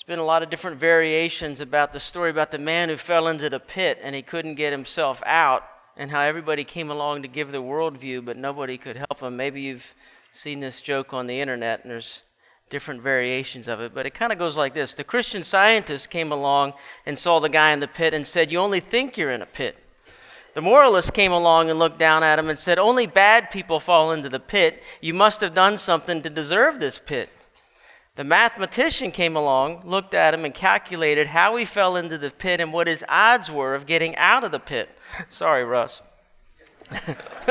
[0.00, 3.28] There's been a lot of different variations about the story about the man who fell
[3.28, 5.62] into the pit and he couldn't get himself out,
[5.94, 9.36] and how everybody came along to give the worldview, but nobody could help him.
[9.36, 9.94] Maybe you've
[10.32, 12.22] seen this joke on the internet, and there's
[12.70, 16.32] different variations of it, but it kind of goes like this The Christian scientist came
[16.32, 16.72] along
[17.04, 19.46] and saw the guy in the pit and said, You only think you're in a
[19.46, 19.76] pit.
[20.54, 24.12] The moralist came along and looked down at him and said, Only bad people fall
[24.12, 24.82] into the pit.
[25.02, 27.28] You must have done something to deserve this pit.
[28.16, 32.60] The mathematician came along, looked at him, and calculated how he fell into the pit
[32.60, 34.90] and what his odds were of getting out of the pit.
[35.28, 36.02] Sorry, Russ.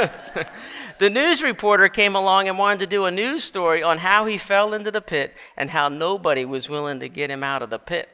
[1.00, 4.38] the news reporter came along and wanted to do a news story on how he
[4.38, 7.80] fell into the pit and how nobody was willing to get him out of the
[7.80, 8.10] pit.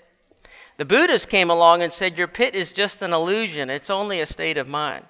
[0.77, 4.25] The Buddhist came along and said, Your pit is just an illusion, it's only a
[4.25, 5.05] state of mind.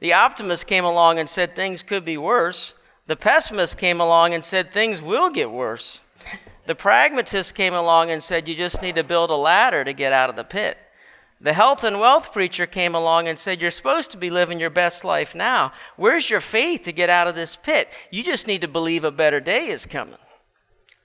[0.00, 2.74] The optimist came along and said, Things could be worse.
[3.06, 6.00] The pessimist came along and said, Things will get worse.
[6.66, 10.12] The pragmatist came along and said, You just need to build a ladder to get
[10.12, 10.78] out of the pit.
[11.40, 14.70] The health and wealth preacher came along and said, You're supposed to be living your
[14.70, 15.72] best life now.
[15.96, 17.88] Where's your faith to get out of this pit?
[18.10, 20.18] You just need to believe a better day is coming.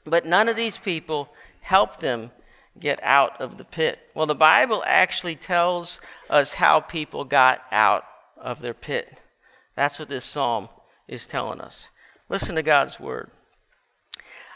[0.05, 1.29] But none of these people
[1.61, 2.31] helped them
[2.79, 3.99] get out of the pit?
[4.13, 8.03] Well, the Bible actually tells us how people got out
[8.37, 9.17] of their pit.
[9.75, 10.69] That's what this psalm
[11.07, 11.89] is telling us.
[12.29, 13.31] Listen to God's word.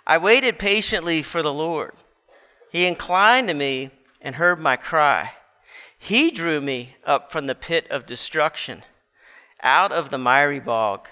[0.05, 1.93] I waited patiently for the Lord.
[2.71, 5.33] He inclined to me and heard my cry.
[5.97, 8.83] He drew me up from the pit of destruction,
[9.61, 11.07] out of the miry bog,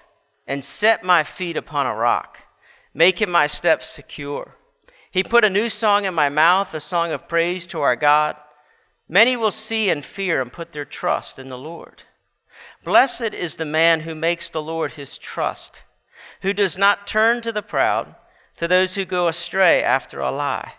[0.47, 2.39] and set my feet upon a rock,
[2.93, 4.55] making my steps secure.
[5.11, 8.35] He put a new song in my mouth, a song of praise to our God.
[9.07, 12.03] Many will see and fear and put their trust in the Lord.
[12.83, 15.83] Blessed is the man who makes the Lord his trust,
[16.41, 18.15] who does not turn to the proud,
[18.59, 20.73] to those who go astray after a lie.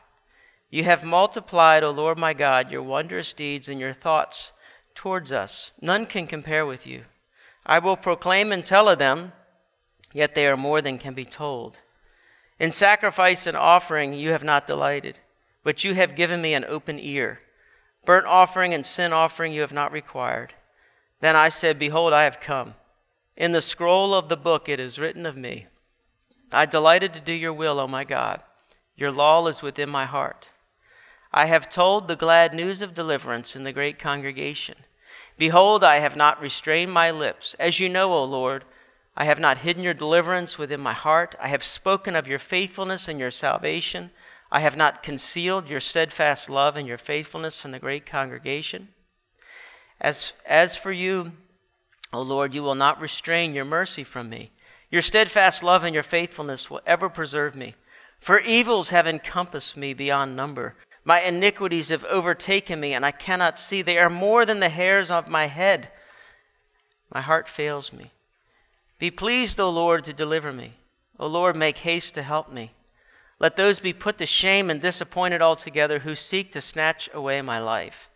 [0.68, 4.52] You have multiplied, O Lord my God, your wondrous deeds and your thoughts
[4.94, 5.72] towards us.
[5.80, 7.04] None can compare with you.
[7.64, 9.32] I will proclaim and tell of them,
[10.12, 11.80] yet they are more than can be told.
[12.58, 15.18] In sacrifice and offering you have not delighted,
[15.64, 17.40] but you have given me an open ear.
[18.04, 20.52] Burnt offering and sin offering you have not required.
[21.20, 22.74] Then I said, Behold, I have come.
[23.38, 25.66] In the scroll of the book it is written of me.
[26.52, 28.42] I delighted to do your will, O my God.
[28.96, 30.50] Your law is within my heart.
[31.32, 34.76] I have told the glad news of deliverance in the great congregation.
[35.38, 37.54] Behold, I have not restrained my lips.
[37.54, 38.64] As you know, O Lord,
[39.16, 41.34] I have not hidden your deliverance within my heart.
[41.40, 44.10] I have spoken of your faithfulness and your salvation.
[44.50, 48.88] I have not concealed your steadfast love and your faithfulness from the great congregation.
[50.00, 51.32] As, as for you,
[52.12, 54.50] O Lord, you will not restrain your mercy from me.
[54.90, 57.74] Your steadfast love and your faithfulness will ever preserve me.
[58.18, 60.76] For evils have encompassed me beyond number.
[61.04, 63.82] My iniquities have overtaken me, and I cannot see.
[63.82, 65.90] They are more than the hairs of my head.
[67.12, 68.10] My heart fails me.
[68.98, 70.74] Be pleased, O Lord, to deliver me.
[71.18, 72.72] O Lord, make haste to help me.
[73.38, 77.58] Let those be put to shame and disappointed altogether who seek to snatch away my
[77.58, 78.10] life.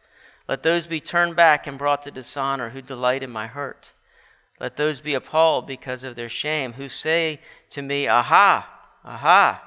[0.47, 3.94] Let those be turned back and brought to dishonor who delight in my hurt.
[4.61, 8.69] Let those be appalled because of their shame who say to me, Aha,
[9.05, 9.63] aha.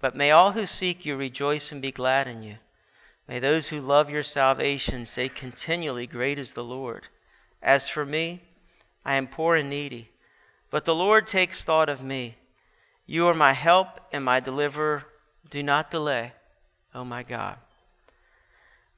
[0.00, 2.56] But may all who seek you rejoice and be glad in you.
[3.28, 7.08] May those who love your salvation say continually, Great is the Lord.
[7.62, 8.42] As for me,
[9.04, 10.10] I am poor and needy,
[10.70, 12.36] but the Lord takes thought of me.
[13.06, 15.04] You are my help and my deliverer.
[15.50, 16.32] Do not delay,
[16.94, 17.58] oh my God.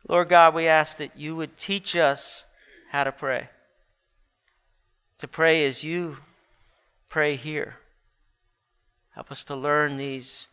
[0.09, 2.45] Lord God, we ask that you would teach us
[2.91, 3.49] how to pray.
[5.19, 6.19] To pray as you
[7.09, 7.77] pray here.
[9.15, 10.49] Help us to learn these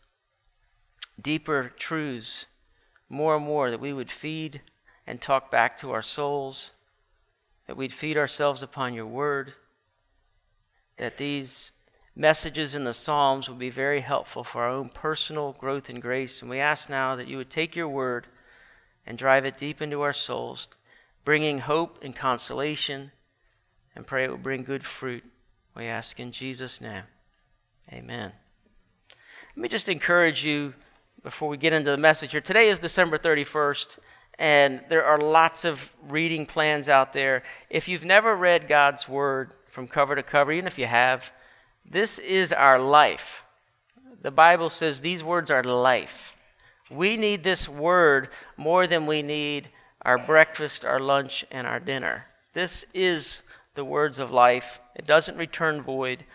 [1.21, 2.45] deeper truths
[3.09, 4.61] more and more, that we would feed
[5.05, 6.71] and talk back to our souls
[7.67, 9.53] that we'd feed ourselves upon your word,
[10.97, 11.71] that these
[12.15, 16.41] messages in the Psalms would be very helpful for our own personal growth and grace.
[16.41, 18.27] And we ask now that you would take your word
[19.05, 20.67] and drive it deep into our souls,
[21.25, 23.11] bringing hope and consolation,
[23.95, 25.23] and pray it will bring good fruit.
[25.75, 27.03] We ask in Jesus' name.
[27.91, 28.31] Amen.
[29.55, 30.73] Let me just encourage you
[31.23, 32.41] before we get into the message here.
[32.41, 33.97] Today is December 31st
[34.39, 37.43] and there are lots of reading plans out there.
[37.69, 41.31] If you've never read God's Word from cover to cover, even if you have,
[41.85, 43.45] this is our life.
[44.21, 46.35] The Bible says these words are life.
[46.89, 49.69] We need this Word more than we need
[50.01, 52.25] our breakfast, our lunch, and our dinner.
[52.53, 53.43] This is
[53.75, 54.79] the words of life.
[54.95, 56.25] It doesn't return void.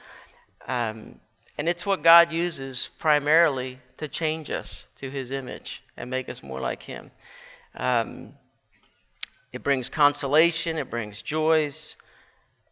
[0.66, 1.20] Um,
[1.58, 6.40] And it's what God uses primarily to change us to his image and make us
[6.40, 7.10] more like him.
[7.74, 8.34] Um,
[9.52, 11.96] it brings consolation, it brings joys.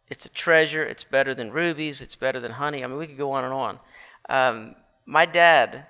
[0.09, 0.83] It's a treasure.
[0.83, 2.01] It's better than rubies.
[2.01, 2.83] It's better than honey.
[2.83, 3.79] I mean, we could go on and on.
[4.29, 4.75] Um,
[5.05, 5.85] my dad,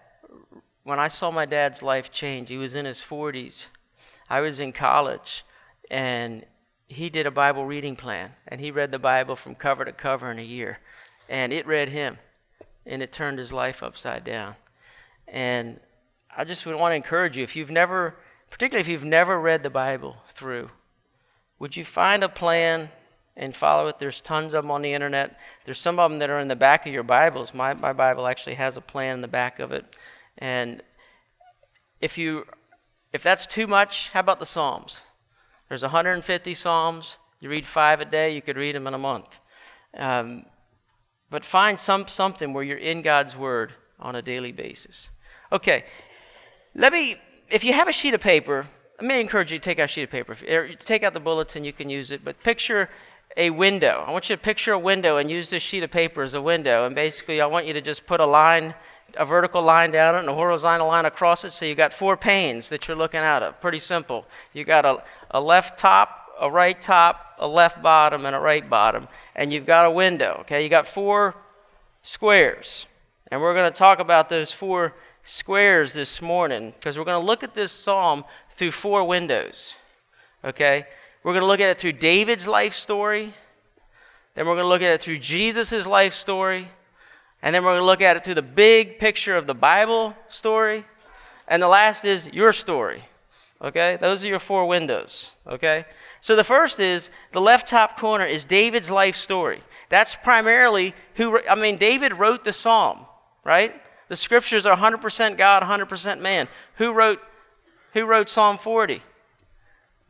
[0.83, 3.67] when I saw my dad's life change, he was in his 40s.
[4.29, 5.45] I was in college,
[5.91, 6.45] and
[6.87, 10.31] he did a Bible reading plan, and he read the Bible from cover to cover
[10.31, 10.79] in a year.
[11.29, 12.17] And it read him,
[12.85, 14.55] and it turned his life upside down.
[15.27, 15.79] And
[16.35, 18.15] I just would want to encourage you if you've never,
[18.49, 20.69] particularly if you've never read the Bible through,
[21.59, 22.89] would you find a plan
[23.35, 23.99] and follow it?
[23.99, 25.37] There's tons of them on the internet.
[25.65, 27.53] There's some of them that are in the back of your Bibles.
[27.53, 29.95] My, my Bible actually has a plan in the back of it.
[30.37, 30.81] And
[31.99, 32.45] if you
[33.13, 35.01] if that's too much, how about the Psalms?
[35.69, 37.17] There's 150 Psalms.
[37.39, 39.39] You read five a day, you could read them in a month.
[39.95, 40.45] Um,
[41.29, 45.09] but find some something where you're in God's Word on a daily basis.
[45.51, 45.85] Okay,
[46.73, 47.17] let me,
[47.49, 48.67] if you have a sheet of paper,
[49.01, 50.35] me encourage you to take out a sheet of paper.
[50.45, 52.89] If, take out the bulletin, you can use it, but picture
[53.35, 54.03] a window.
[54.07, 56.41] I want you to picture a window and use this sheet of paper as a
[56.41, 56.85] window.
[56.85, 58.73] And basically, I want you to just put a line,
[59.15, 61.53] a vertical line down it and a horizontal line across it.
[61.53, 63.61] So you've got four panes that you're looking out of.
[63.61, 64.25] Pretty simple.
[64.53, 68.67] You got a, a left top, a right top, a left bottom, and a right
[68.69, 69.07] bottom.
[69.35, 70.37] And you've got a window.
[70.41, 71.35] Okay, you've got four
[72.01, 72.85] squares.
[73.29, 74.93] And we're going to talk about those four
[75.23, 78.23] squares this morning because we're going to look at this psalm
[78.55, 79.75] through four windows.
[80.43, 80.85] Okay?
[81.23, 83.33] We're going to look at it through David's life story.
[84.35, 86.69] Then we're going to look at it through Jesus' life story.
[87.41, 90.15] And then we're going to look at it through the big picture of the Bible
[90.29, 90.85] story.
[91.47, 93.03] And the last is your story.
[93.61, 93.97] Okay?
[93.99, 95.31] Those are your four windows.
[95.47, 95.85] Okay?
[96.21, 99.61] So the first is the left top corner is David's life story.
[99.89, 103.05] That's primarily who, I mean, David wrote the psalm,
[103.43, 103.73] right?
[104.09, 106.47] The scriptures are 100% God, 100% man.
[106.75, 107.19] Who wrote,
[107.93, 109.01] who wrote Psalm 40?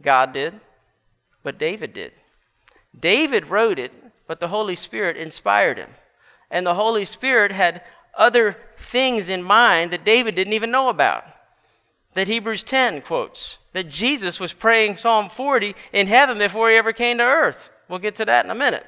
[0.02, 0.60] God did,
[1.44, 2.14] but David did.
[3.00, 3.92] David wrote it,
[4.28, 5.90] but the Holy Spirit inspired him.
[6.50, 7.82] And the Holy Spirit had
[8.18, 11.24] other things in mind that David didn't even know about.
[12.18, 16.92] That Hebrews 10 quotes that Jesus was praying Psalm 40 in heaven before he ever
[16.92, 17.70] came to earth.
[17.88, 18.88] We'll get to that in a minute.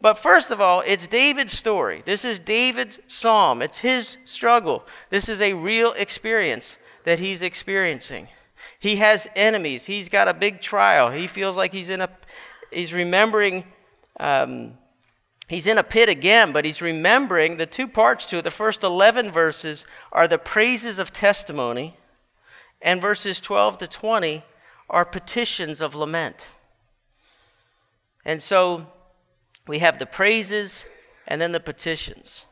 [0.00, 2.04] But first of all, it's David's story.
[2.06, 3.62] This is David's psalm.
[3.62, 4.86] It's his struggle.
[5.10, 8.28] This is a real experience that he's experiencing.
[8.78, 9.86] He has enemies.
[9.86, 11.10] He's got a big trial.
[11.10, 12.08] He feels like he's in a,
[12.70, 13.64] he's remembering,
[14.20, 14.74] um,
[15.48, 18.42] he's in a pit again, but he's remembering the two parts to it.
[18.42, 21.96] The first 11 verses are the praises of testimony,
[22.86, 24.44] and verses 12 to 20
[24.88, 26.46] are petitions of lament.
[28.24, 28.86] And so
[29.66, 30.86] we have the praises
[31.26, 32.46] and then the petitions.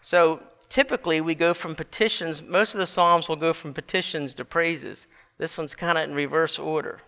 [0.00, 4.44] So typically we go from petitions, most of the Psalms will go from petitions to
[4.44, 5.06] praises.
[5.36, 7.00] This one's kind of in reverse order.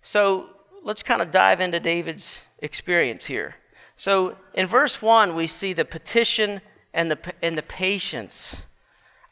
[0.00, 0.48] So
[0.82, 3.56] let's kind of dive into David's experience here.
[3.94, 6.62] So in verse 1, we see the petition
[6.94, 8.62] and the, and the patience.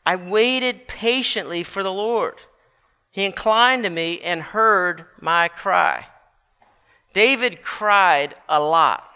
[0.07, 2.37] I waited patiently for the Lord.
[3.11, 6.07] He inclined to me and heard my cry.
[7.13, 9.11] David cried a lot.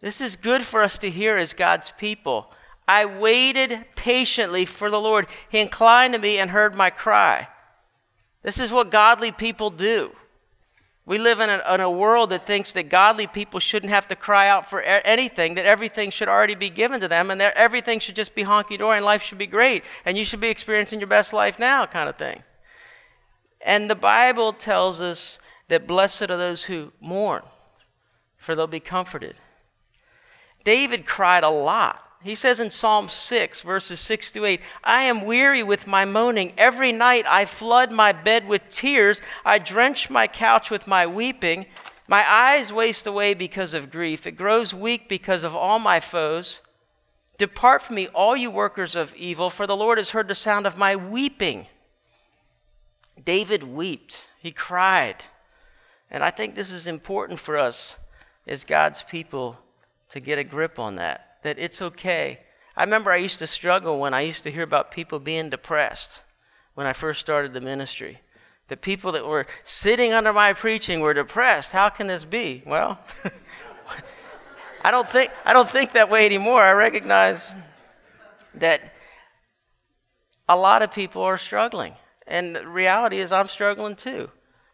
[0.00, 2.52] This is good for us to hear as God's people.
[2.88, 5.26] I waited patiently for the Lord.
[5.48, 7.48] He inclined to me and heard my cry.
[8.42, 10.12] This is what godly people do.
[11.06, 14.16] We live in a, in a, world that thinks that godly people shouldn't have to
[14.16, 18.00] cry out for anything, that everything should already be given to them, and that everything
[18.00, 20.98] should just be honky dory and life should be great, and you should be experiencing
[20.98, 22.42] your best life now, kind of thing.
[23.60, 27.42] And the Bible tells us that blessed are those who mourn,
[28.36, 29.36] for they'll be comforted.
[30.64, 32.05] David cried a lot.
[32.22, 36.52] He says in Psalm 6, verses 6 to 8, I am weary with my moaning.
[36.56, 39.22] Every night I flood my bed with tears.
[39.44, 41.66] I drench my couch with my weeping.
[42.08, 44.26] My eyes waste away because of grief.
[44.26, 46.62] It grows weak because of all my foes.
[47.38, 50.66] Depart from me, all you workers of evil, for the Lord has heard the sound
[50.66, 51.66] of my weeping.
[53.22, 54.26] David wept.
[54.38, 55.24] He cried.
[56.10, 57.96] And I think this is important for us
[58.46, 59.58] as God's people
[60.10, 62.40] to get a grip on that, that it's okay.
[62.76, 66.22] I remember I used to struggle when I used to hear about people being depressed
[66.74, 68.20] when I first started the ministry.
[68.68, 71.70] The people that were sitting under my preaching were depressed.
[71.72, 72.64] How can this be?
[72.66, 72.98] Well,
[74.82, 76.62] I don't think I don't think that way anymore.
[76.62, 77.50] I recognize
[78.54, 78.80] that
[80.48, 81.94] a lot of people are struggling.
[82.26, 84.30] And the reality is I'm struggling too.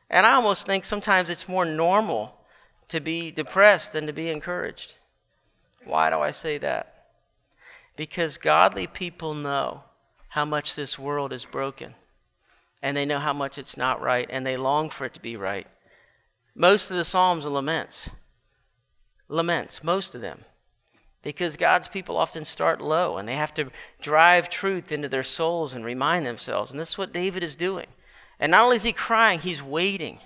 [0.08, 2.34] And I almost think sometimes it's more normal
[2.88, 4.96] to be depressed than to be encouraged.
[5.84, 7.06] Why do I say that?
[7.96, 9.84] Because godly people know
[10.28, 11.94] how much this world is broken,
[12.82, 15.36] and they know how much it's not right, and they long for it to be
[15.36, 15.66] right.
[16.54, 18.10] Most of the Psalms are laments.
[19.28, 20.40] Laments, most of them.
[21.22, 23.70] Because God's people often start low and they have to
[24.00, 26.70] drive truth into their souls and remind themselves.
[26.72, 27.86] And this is what David is doing.
[28.40, 30.18] And not only is he crying, he's waiting.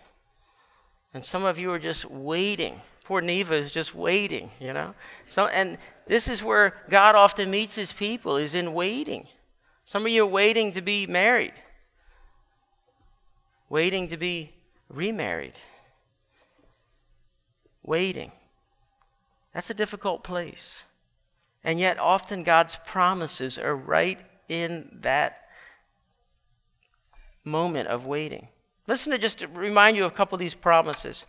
[1.13, 2.81] And some of you are just waiting.
[3.07, 4.93] Poor Neva is just waiting, you know?
[5.29, 9.29] So, and this is where God often meets his people, is in waiting.
[9.85, 11.53] Some of you are waiting to be married,
[13.69, 14.55] waiting to be
[14.89, 15.55] remarried,
[17.85, 18.33] waiting.
[19.55, 20.83] That's a difficult place.
[21.63, 25.47] And yet, often God's promises are right in that
[27.45, 28.49] moment of waiting.
[28.89, 31.25] Listen to just to remind you of a couple of these promises.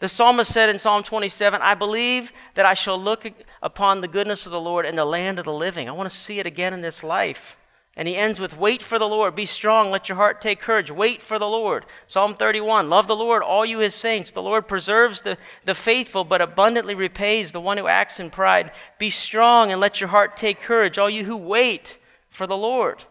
[0.00, 3.30] The psalmist said in Psalm 27, I believe that I shall look
[3.62, 5.88] upon the goodness of the Lord in the land of the living.
[5.88, 7.56] I want to see it again in this life.
[7.96, 9.34] And he ends with, Wait for the Lord.
[9.34, 9.90] Be strong.
[9.90, 10.90] Let your heart take courage.
[10.90, 11.84] Wait for the Lord.
[12.06, 14.30] Psalm 31 Love the Lord, all you his saints.
[14.30, 18.70] The Lord preserves the, the faithful, but abundantly repays the one who acts in pride.
[18.98, 21.98] Be strong and let your heart take courage, all you who wait
[22.30, 23.04] for the Lord.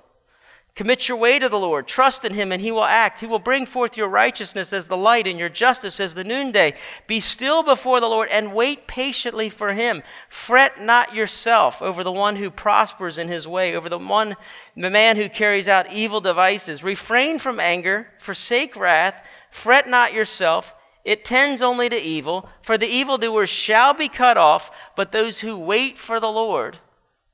[0.79, 1.87] Commit your way to the Lord.
[1.87, 3.19] Trust in him, and he will act.
[3.19, 6.73] He will bring forth your righteousness as the light and your justice as the noonday.
[7.05, 10.03] Be still before the Lord and wait patiently for him.
[10.29, 14.37] Fret not yourself over the one who prospers in his way, over the one
[14.77, 16.81] the man who carries out evil devices.
[16.81, 19.21] Refrain from anger, forsake wrath,
[19.51, 20.73] fret not yourself.
[21.03, 25.59] It tends only to evil, for the evildoers shall be cut off, but those who
[25.59, 26.77] wait for the Lord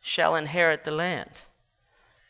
[0.02, 1.30] shall inherit the land.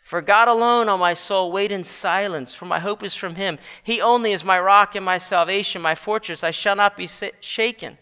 [0.06, 3.58] For God alone, O my soul, wait in silence, for my hope is from him.
[3.82, 6.44] He only is my rock and my salvation, my fortress.
[6.44, 7.10] I shall not be
[7.40, 7.98] shaken.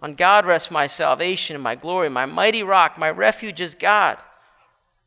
[0.00, 4.16] On God rests my salvation and my glory, my mighty rock, my refuge is God.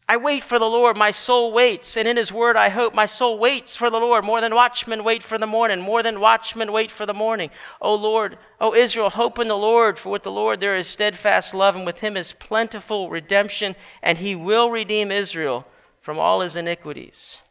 [0.08, 2.94] I wait for the Lord, my soul waits, and in his word I hope.
[2.94, 6.20] My soul waits for the Lord, more than watchmen wait for the morning, more than
[6.20, 7.50] watchmen wait for the morning.
[7.82, 11.56] O Lord, O Israel, hope in the Lord, for with the Lord there is steadfast
[11.56, 15.66] love, and with him is plentiful redemption, and he will redeem Israel
[16.08, 17.42] from all his iniquities.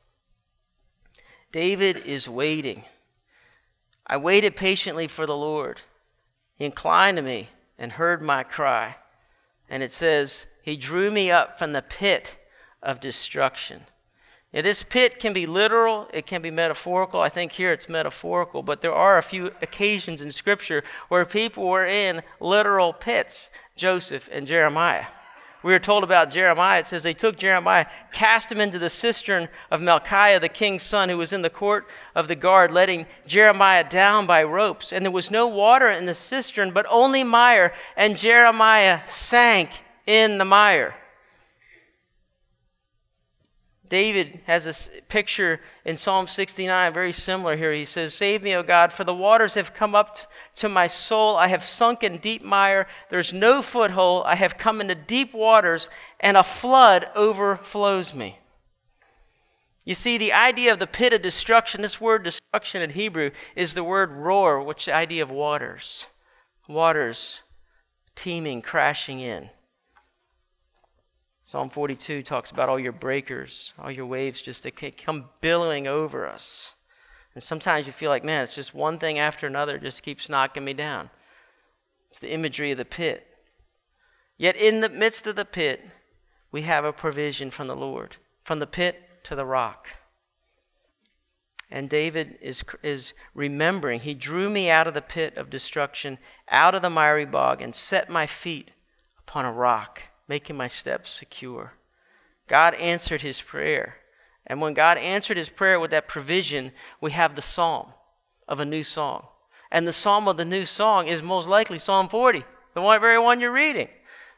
[1.53, 2.85] David is waiting.
[4.07, 5.83] I waited patiently for the Lord.
[6.55, 8.97] He inclined to me and heard my cry.
[9.69, 12.39] And it says, He drew me up from the pit
[12.83, 13.83] of destruction.
[14.55, 17.21] Now, this pit can be literal, it can be metaphorical.
[17.21, 21.69] I think here it's metaphorical, but there are a few occasions in Scripture where people
[21.69, 25.09] were in literal pits Joseph and Jeremiah
[25.63, 29.49] we are told about Jeremiah, it says they took Jeremiah, cast him into the cistern
[29.71, 33.89] of Malchiah, the king's son, who was in the court of the guard, letting Jeremiah
[33.89, 34.93] down by ropes.
[34.93, 39.71] And there was no water in the cistern, but only mire, and Jeremiah sank
[40.07, 40.95] in the mire.
[43.89, 47.73] David has a picture in Psalm 69, very similar here.
[47.73, 50.17] He says, Save me, O God, for the waters have come up
[50.57, 51.37] to my soul.
[51.37, 52.87] I have sunk in deep mire.
[53.09, 54.25] There's no foothold.
[54.27, 55.89] I have come into deep waters,
[56.21, 58.39] and a flood overflows me.
[59.85, 63.75] You see, the idea of the pit of destruction, this word destruction in Hebrew is
[63.75, 66.07] the word roar, which is the idea of waters.
[66.69, 67.45] Waters
[68.17, 69.51] teeming, crashing in.
[71.47, 76.27] Psalm 42 talks about all your breakers, all your waves just they come billowing over
[76.27, 76.75] us.
[77.35, 80.65] And sometimes you feel like, man, it's just one thing after another just keeps knocking
[80.65, 81.09] me down.
[82.09, 83.29] It's the imagery of the pit.
[84.37, 85.89] Yet in the midst of the pit,
[86.51, 89.91] we have a provision from the Lord, from the pit to the rock.
[91.71, 96.19] And David is, is remembering, he drew me out of the pit of destruction,
[96.51, 98.73] out of the miry bog, and set my feet
[99.21, 101.75] upon a rock making my steps secure.
[102.49, 103.97] God answered his prayer.
[104.47, 107.89] And when God answered his prayer with that provision, we have the psalm
[108.47, 109.27] of a new song.
[109.71, 113.19] And the psalm of the new song is most likely Psalm 40, the one, very
[113.19, 113.89] one you're reading.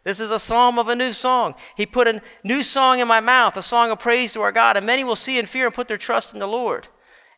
[0.05, 1.55] This is a psalm of a new song.
[1.77, 4.77] He put a new song in my mouth, a song of praise to our God,
[4.77, 6.89] and many will see and fear and put their trust in the Lord.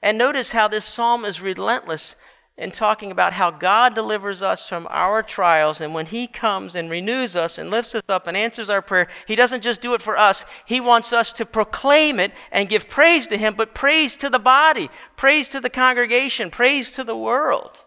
[0.03, 2.15] And notice how this psalm is relentless
[2.61, 5.81] in talking about how God delivers us from our trials.
[5.81, 9.09] And when He comes and renews us and lifts us up and answers our prayer,
[9.27, 10.45] He doesn't just do it for us.
[10.67, 14.39] He wants us to proclaim it and give praise to Him, but praise to the
[14.39, 17.83] body, praise to the congregation, praise to the world.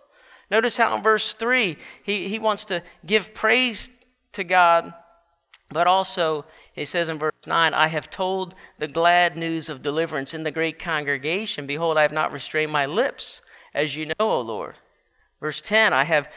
[0.49, 3.91] Notice how in verse 3, He, he wants to give praise
[4.31, 4.91] to God,
[5.69, 10.33] but also he says in verse 9, I have told the glad news of deliverance
[10.33, 11.67] in the great congregation.
[11.67, 13.41] Behold, I have not restrained my lips
[13.73, 14.75] as you know, O Lord.
[15.39, 16.29] Verse 10 I have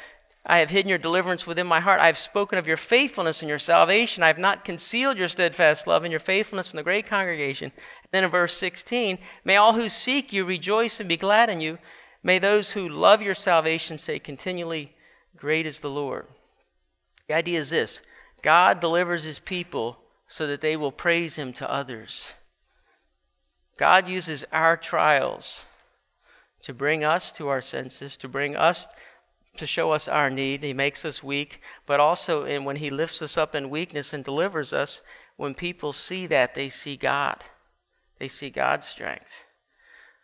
[0.49, 2.00] I have hidden your deliverance within my heart.
[2.00, 4.23] I have spoken of your faithfulness and your salvation.
[4.23, 7.73] I have not concealed your steadfast love and your faithfulness in the great congregation.
[7.75, 11.61] And then in verse 16, may all who seek you rejoice and be glad in
[11.61, 11.78] you.
[12.23, 14.95] May those who love your salvation say continually,
[15.37, 16.26] Great is the Lord.
[17.26, 18.00] The idea is this
[18.40, 22.35] God delivers his people so that they will praise him to others.
[23.76, 25.64] God uses our trials
[26.67, 28.89] to bring us to our senses, to bring us
[29.57, 30.65] to show us our need.
[30.65, 34.25] He makes us weak, but also in when he lifts us up in weakness and
[34.25, 35.01] delivers us,
[35.37, 37.45] when people see that, they see God.
[38.19, 39.45] They see God's strength.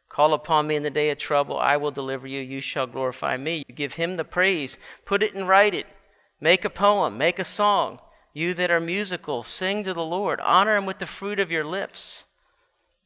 [0.09, 2.41] Call upon me in the day of trouble, I will deliver you.
[2.41, 3.63] You shall glorify me.
[3.69, 4.79] You give him the praise.
[5.05, 5.87] Put it and write it.
[6.41, 8.01] Make a poem, make a song.
[8.33, 10.41] You that are musical, sing to the Lord.
[10.41, 12.25] Honor him with the fruit of your lips.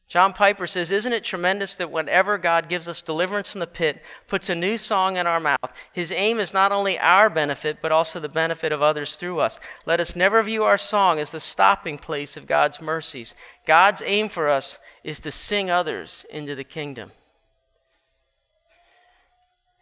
[0.09, 4.01] John Piper says, Isn't it tremendous that whenever God gives us deliverance from the pit,
[4.29, 7.91] puts a new song in our mouth, his aim is not only our benefit, but
[7.91, 9.59] also the benefit of others through us?
[9.85, 13.35] Let us never view our song as the stopping place of God's mercies.
[13.67, 17.11] God's aim for us is to sing others into the kingdom.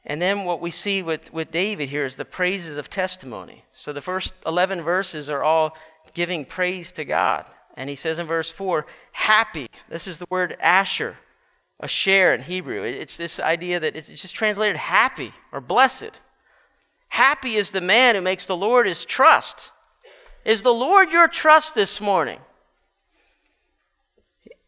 [0.07, 3.64] And then what we see with, with David here is the praises of testimony.
[3.75, 5.76] So the first 11 verses are all
[6.14, 7.45] giving praise to God.
[7.75, 9.66] And he says in verse 4, happy.
[9.88, 11.16] This is the word asher,
[11.81, 12.83] a share in Hebrew.
[12.83, 16.12] It's this idea that it's just translated happy or blessed.
[17.09, 19.73] Happy is the man who makes the Lord his trust.
[20.45, 22.38] Is the Lord your trust this morning?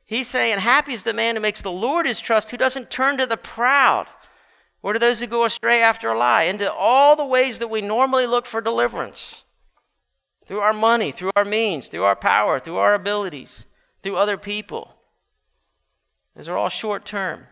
[0.04, 3.18] He's saying, Happy is the man who makes the Lord his trust, who doesn't turn
[3.18, 4.06] to the proud
[4.82, 7.82] or to those who go astray after a lie, into all the ways that we
[7.82, 9.44] normally look for deliverance
[10.46, 13.66] through our money, through our means, through our power, through our abilities,
[14.02, 14.94] through other people.
[16.34, 17.46] Those are all short term.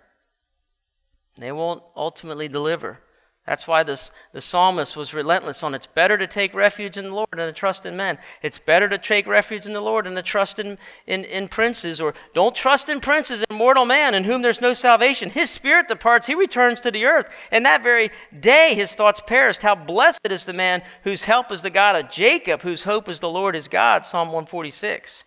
[1.37, 3.01] They won't ultimately deliver.
[3.47, 7.15] That's why this, the psalmist was relentless on it's better to take refuge in the
[7.15, 8.19] Lord than to trust in men.
[8.41, 12.01] It's better to take refuge in the Lord than to trust in, in, in princes,
[12.01, 15.29] or don't trust in princes, in mortal man in whom there's no salvation.
[15.29, 17.27] His spirit departs, he returns to the earth.
[17.51, 19.61] And that very day his thoughts perished.
[19.61, 23.21] How blessed is the man whose help is the God of Jacob, whose hope is
[23.21, 24.07] the Lord his God.
[24.07, 25.25] Psalm 146.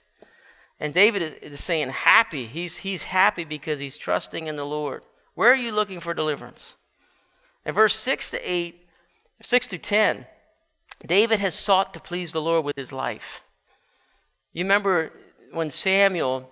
[0.79, 2.47] And David is, is saying, happy.
[2.47, 5.03] He's, he's happy because he's trusting in the Lord.
[5.35, 6.75] Where are you looking for deliverance?
[7.67, 8.87] In verse 6 to 8,
[9.43, 10.25] 6 to 10,
[11.05, 13.41] David has sought to please the Lord with his life.
[14.53, 15.11] You remember
[15.51, 16.49] when Samuel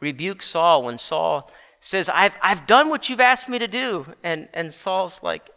[0.00, 4.14] rebuked Saul, when Saul says, I've, I've done what you've asked me to do.
[4.24, 5.48] And, and Saul's like,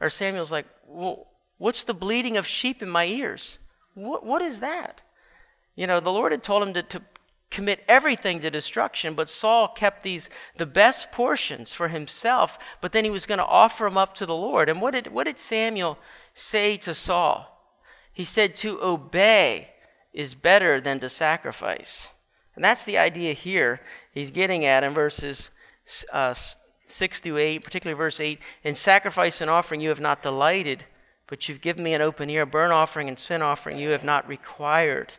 [0.00, 1.26] or Samuel's like, well,
[1.58, 3.58] what's the bleating of sheep in my ears?
[3.92, 5.02] What, what is that?
[5.74, 7.02] You know, the Lord had told him to, to
[7.50, 13.04] commit everything to destruction, but Saul kept these the best portions for himself, but then
[13.04, 14.68] he was going to offer them up to the Lord.
[14.68, 15.98] And what did what did Samuel
[16.34, 17.52] say to Saul?
[18.12, 19.70] He said to obey
[20.12, 22.08] is better than to sacrifice.
[22.54, 23.80] And that's the idea here
[24.10, 25.50] he's getting at in verses
[26.12, 26.34] uh,
[26.86, 28.40] 6 to 8, particularly verse 8.
[28.64, 30.84] In sacrifice and offering you have not delighted,
[31.26, 32.46] but you've given me an open ear.
[32.46, 35.14] Burnt offering and sin offering you have not required.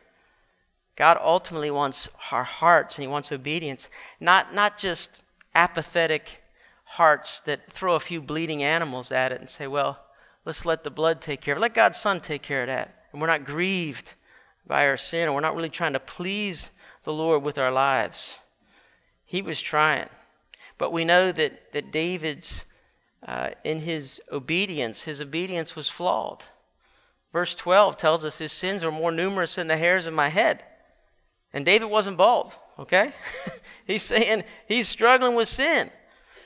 [0.97, 5.23] God ultimately wants our hearts and He wants obedience, not, not just
[5.55, 6.43] apathetic
[6.83, 9.99] hearts that throw a few bleeding animals at it and say, well,
[10.43, 11.62] let's let the blood take care of it.
[11.62, 13.03] Let God's Son take care of that.
[13.12, 14.13] And we're not grieved
[14.65, 16.71] by our sin, and we're not really trying to please
[17.03, 18.39] the Lord with our lives.
[19.23, 20.10] He was trying.
[20.77, 22.65] But we know that, that David's,
[23.25, 26.45] uh, in his obedience, his obedience was flawed.
[27.31, 30.63] Verse 12 tells us his sins are more numerous than the hairs of my head.
[31.58, 33.12] And David wasn't bald, okay?
[33.88, 35.89] he's saying he's struggling with sin.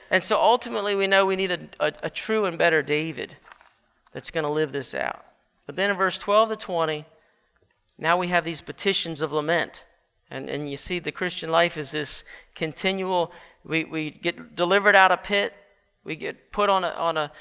[0.09, 3.35] And so ultimately, we know we need a, a, a true and better David
[4.13, 5.25] that's going to live this out.
[5.65, 7.03] But then in verse 12 to 20,
[7.97, 9.85] now we have these petitions of lament.
[10.29, 12.23] And, and you see, the Christian life is this
[12.55, 13.33] continual,
[13.65, 15.53] we, we get delivered out of pit,
[16.05, 17.33] we get put on a, on a,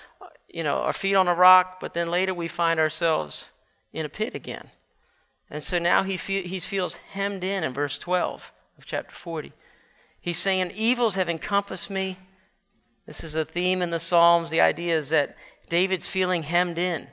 [0.49, 3.53] you know, our feet on a rock, but then later we find ourselves
[3.93, 4.71] in a pit again.
[5.51, 9.53] And so now he, fe- he feels hemmed in in verse 12 of chapter 40.
[10.21, 12.19] He's saying, Evils have encompassed me.
[13.07, 14.51] This is a theme in the Psalms.
[14.51, 15.37] The idea is that
[15.69, 17.09] David's feeling hemmed in.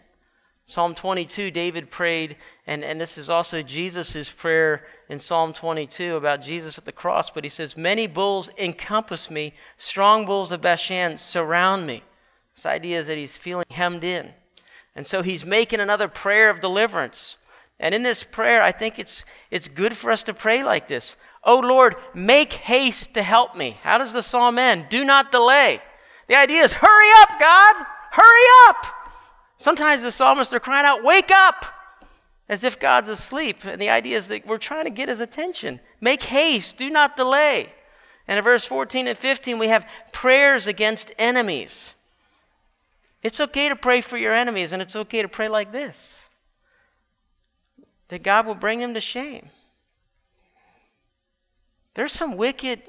[0.70, 2.36] Psalm 22, David prayed,
[2.68, 7.30] and, and this is also Jesus' prayer in Psalm 22 about Jesus at the cross,
[7.30, 12.04] but he says, Many bulls encompass me, strong bulls of Bashan surround me.
[12.54, 14.34] This idea is that he's feeling hemmed in.
[14.94, 17.38] And so he's making another prayer of deliverance.
[17.80, 21.16] And in this prayer, I think it's, it's good for us to pray like this
[21.44, 23.78] Oh Lord, make haste to help me.
[23.84, 24.88] How does the psalm end?
[24.90, 25.80] Do not delay.
[26.28, 27.76] The idea is hurry up, God,
[28.12, 28.86] hurry up.
[29.58, 31.66] Sometimes the psalmists are crying out, Wake up!
[32.50, 33.66] as if God's asleep.
[33.66, 35.80] And the idea is that we're trying to get his attention.
[36.00, 37.74] Make haste, do not delay.
[38.28, 41.94] And in verse 14 and 15, we have prayers against enemies.
[43.24, 46.22] It's okay to pray for your enemies, and it's okay to pray like this
[48.10, 49.50] that God will bring them to shame.
[51.94, 52.84] There's some wicked,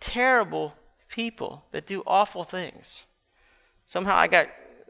[0.00, 0.74] terrible
[1.08, 3.04] people that do awful things.
[3.86, 4.48] Somehow I got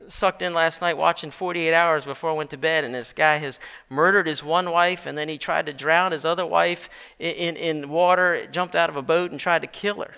[0.09, 3.37] sucked in last night watching 48 hours before I went to bed, and this guy
[3.37, 6.89] has murdered his one wife, and then he tried to drown his other wife
[7.19, 10.13] in, in, in water, jumped out of a boat, and tried to kill her.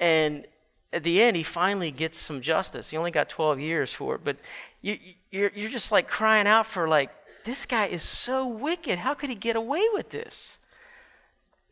[0.00, 0.46] And
[0.92, 2.90] at the end, he finally gets some justice.
[2.90, 4.36] He only got 12 years for it, but
[4.80, 4.98] you,
[5.30, 7.10] you're, you're just like crying out for, like,
[7.44, 8.98] this guy is so wicked.
[8.98, 10.58] How could he get away with this?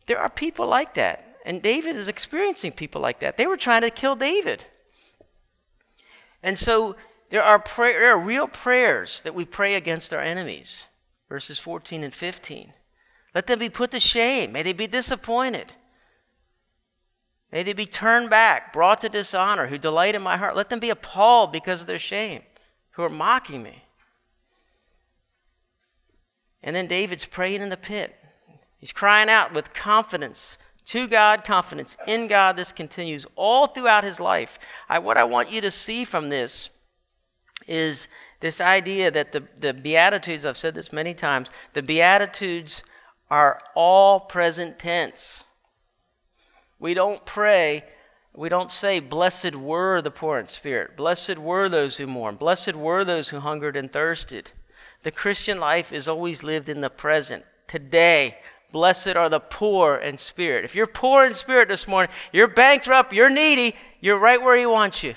[0.06, 1.38] There are people like that.
[1.44, 3.36] And David is experiencing people like that.
[3.36, 4.64] They were trying to kill David.
[6.42, 6.96] And so
[7.30, 10.86] there are, pray- there are real prayers that we pray against our enemies.
[11.28, 12.72] Verses 14 and 15.
[13.34, 14.52] Let them be put to shame.
[14.52, 15.72] May they be disappointed.
[17.50, 20.56] May they be turned back, brought to dishonor, who delight in my heart.
[20.56, 22.42] Let them be appalled because of their shame,
[22.92, 23.81] who are mocking me.
[26.62, 28.14] And then David's praying in the pit.
[28.78, 32.56] He's crying out with confidence to God, confidence in God.
[32.56, 34.58] This continues all throughout his life.
[34.88, 36.70] I, what I want you to see from this
[37.66, 38.08] is
[38.40, 42.82] this idea that the, the Beatitudes, I've said this many times, the Beatitudes
[43.30, 45.44] are all present tense.
[46.78, 47.84] We don't pray,
[48.34, 52.74] we don't say, Blessed were the poor in spirit, blessed were those who mourn, blessed
[52.74, 54.50] were those who hungered and thirsted.
[55.02, 57.44] The Christian life is always lived in the present.
[57.66, 58.36] Today,
[58.72, 60.64] Blessed are the poor in spirit.
[60.64, 64.64] If you're poor in spirit this morning, you're bankrupt, you're needy, you're right where He
[64.64, 65.14] wants you.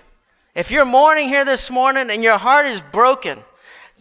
[0.53, 3.43] If you're mourning here this morning and your heart is broken,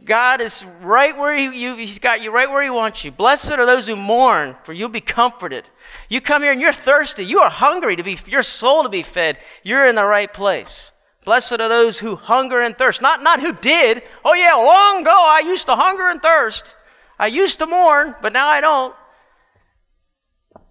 [0.05, 3.12] God is right where he, you, He's got you right where He wants you.
[3.12, 5.68] Blessed are those who mourn, for you'll be comforted.
[6.09, 7.25] You come here and you're thirsty.
[7.25, 9.38] You are hungry to be, your soul to be fed.
[9.62, 10.90] You're in the right place.
[11.25, 13.01] Blessed are those who hunger and thirst.
[13.01, 14.03] Not, not who did.
[14.25, 16.77] Oh, yeah, long ago I used to hunger and thirst.
[17.19, 18.95] I used to mourn, but now I don't.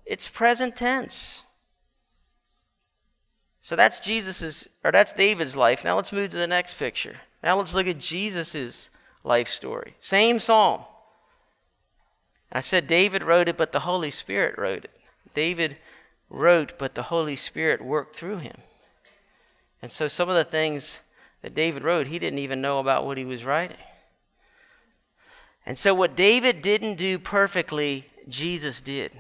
[0.06, 1.44] It's present tense.
[3.62, 5.86] So that's Jesus's or that's David's life.
[5.86, 7.16] Now let's move to the next picture.
[7.42, 8.90] Now let's look at Jesus's
[9.24, 9.96] life story.
[10.00, 10.82] Same psalm.
[12.52, 15.00] I said David wrote it, but the Holy Spirit wrote it.
[15.34, 15.78] David
[16.30, 18.58] wrote, but the Holy Spirit worked through him.
[19.84, 21.02] And so some of the things
[21.42, 23.76] that David wrote, he didn't even know about what he was writing.
[25.66, 29.12] And so what David didn't do perfectly, Jesus did.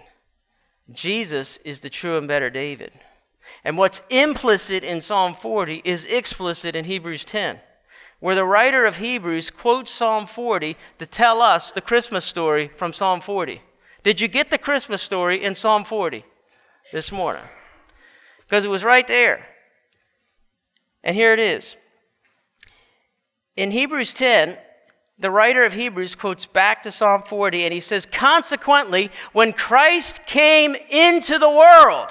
[0.89, 2.93] Jesus is the true and better David.
[3.65, 7.59] And what's implicit in Psalm 40 is explicit in Hebrews 10,
[8.21, 12.93] where the writer of Hebrews quotes Psalm 40 to tell us the Christmas story from
[12.93, 13.61] Psalm 40.
[14.01, 16.23] Did you get the Christmas story in Psalm 40
[16.93, 17.43] this morning?
[18.47, 19.49] Because it was right there.
[21.03, 21.75] And here it is.
[23.55, 24.57] In Hebrews 10,
[25.19, 30.25] the writer of Hebrews quotes back to Psalm 40 and he says, Consequently, when Christ
[30.25, 32.09] came into the world,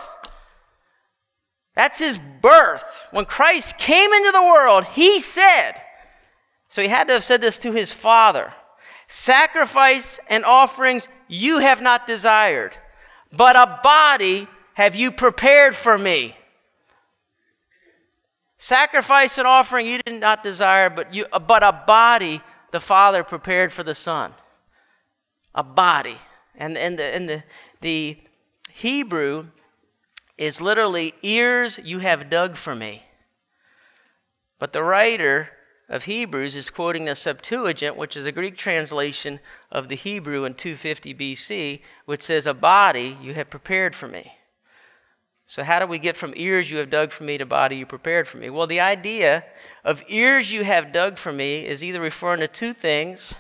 [1.75, 3.07] that's his birth.
[3.11, 5.73] When Christ came into the world, he said,
[6.73, 8.53] so he had to have said this to his father
[9.09, 12.79] Sacrifice and offerings you have not desired,
[13.31, 16.35] but a body have you prepared for me.
[18.63, 23.25] Sacrifice and offering you did not desire, but, you, uh, but a body the Father
[23.25, 24.33] prepared for the Son
[25.53, 26.17] a body.
[26.55, 27.43] And, and, the, and the,
[27.81, 28.19] the
[28.71, 29.49] Hebrew
[30.39, 33.03] is literally ears you have dug for me.
[34.61, 35.51] But the writer
[35.89, 39.41] of Hebrews is quoting the Septuagint, which is a Greek translation
[39.73, 44.35] of the Hebrew in 250 BC, which says, A body you have prepared for me.
[45.53, 47.85] So, how do we get from ears you have dug for me to body you
[47.85, 48.49] prepared for me?
[48.49, 49.45] Well, the idea
[49.85, 53.35] of ears you have dug for me is either referring to two things.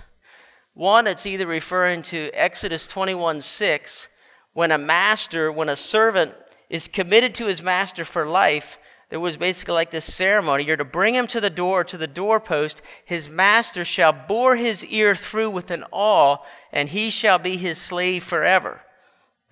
[0.74, 4.08] One, it's either referring to Exodus 21 6,
[4.52, 6.34] when a master, when a servant
[6.68, 10.64] is committed to his master for life, there was basically like this ceremony.
[10.64, 12.82] You're to bring him to the door, to the doorpost.
[13.06, 17.78] His master shall bore his ear through with an awl, and he shall be his
[17.78, 18.82] slave forever.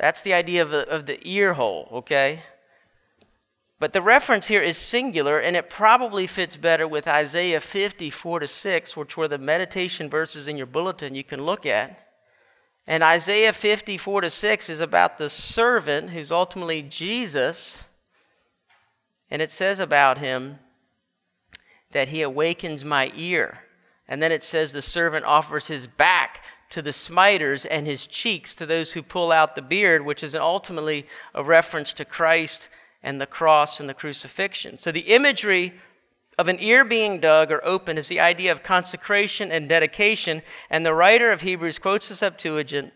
[0.00, 2.40] That's the idea of of the ear hole, okay?
[3.78, 8.46] But the reference here is singular, and it probably fits better with Isaiah 54 to
[8.46, 12.08] 6, which were the meditation verses in your bulletin you can look at.
[12.86, 17.82] And Isaiah 54 to 6 is about the servant who's ultimately Jesus.
[19.30, 20.60] And it says about him
[21.92, 23.60] that he awakens my ear.
[24.08, 28.54] And then it says the servant offers his back to the smiters and his cheeks
[28.54, 32.68] to those who pull out the beard, which is ultimately a reference to Christ
[33.02, 34.76] and the cross and the crucifixion.
[34.76, 35.74] So the imagery
[36.38, 40.42] of an ear being dug or opened is the idea of consecration and dedication.
[40.70, 42.92] And the writer of Hebrews quotes the Septuagint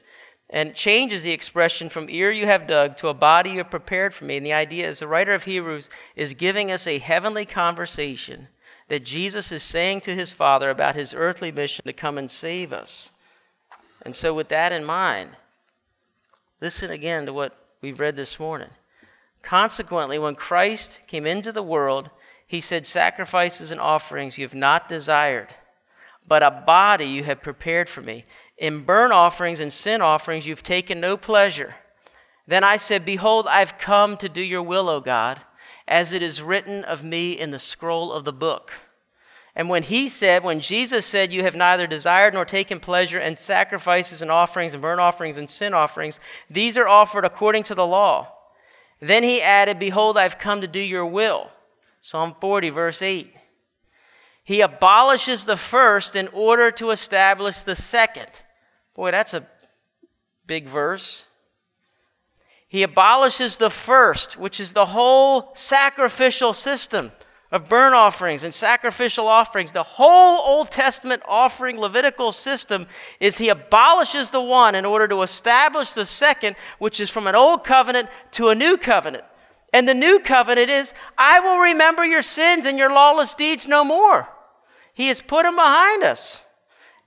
[0.48, 4.14] and changes the expression from ear you have dug to a body you have prepared
[4.14, 4.36] for me.
[4.36, 8.48] And the idea is the writer of Hebrews is giving us a heavenly conversation
[8.88, 12.72] that Jesus is saying to his Father about his earthly mission to come and save
[12.72, 13.10] us.
[14.04, 15.30] And so, with that in mind,
[16.60, 18.70] listen again to what we've read this morning.
[19.42, 22.10] Consequently, when Christ came into the world,
[22.46, 25.54] he said, Sacrifices and offerings you have not desired,
[26.26, 28.24] but a body you have prepared for me.
[28.56, 31.74] In burnt offerings and sin offerings you've taken no pleasure.
[32.46, 35.40] Then I said, Behold, I've come to do your will, O God,
[35.88, 38.72] as it is written of me in the scroll of the book.
[39.56, 43.36] And when he said, when Jesus said, You have neither desired nor taken pleasure in
[43.36, 46.18] sacrifices and offerings and burnt offerings and sin offerings,
[46.50, 48.32] these are offered according to the law.
[49.00, 51.50] Then he added, Behold, I've come to do your will.
[52.00, 53.32] Psalm 40, verse 8.
[54.42, 58.28] He abolishes the first in order to establish the second.
[58.94, 59.46] Boy, that's a
[60.46, 61.24] big verse.
[62.68, 67.12] He abolishes the first, which is the whole sacrificial system
[67.54, 69.70] of burnt offerings and sacrificial offerings.
[69.70, 72.88] The whole Old Testament offering Levitical system
[73.20, 77.36] is he abolishes the one in order to establish the second, which is from an
[77.36, 79.22] old covenant to a new covenant.
[79.72, 83.84] And the new covenant is, I will remember your sins and your lawless deeds no
[83.84, 84.28] more.
[84.92, 86.42] He has put them behind us.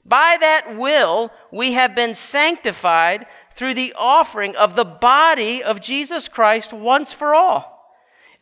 [0.05, 6.29] By that will, we have been sanctified through the offering of the body of Jesus
[6.29, 7.76] Christ once for all.